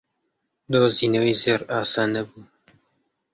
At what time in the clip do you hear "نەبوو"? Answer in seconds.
2.15-2.41